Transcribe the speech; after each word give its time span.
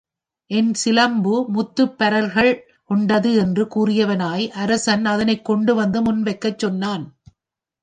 M 0.51 0.71
சிலம்பு 0.73 1.33
முத்துப்பரல்கள் 1.53 2.51
கொண்டது 2.89 3.33
என்று 3.33 3.65
கூறியவனாய் 3.65 4.49
அரசன் 4.55 5.05
அதனைக் 5.05 5.45
கொண்டு 5.45 5.75
வந்து 5.75 6.01
முன் 6.01 6.23
வைக்கச் 6.23 6.59
சொன்னான். 6.59 7.05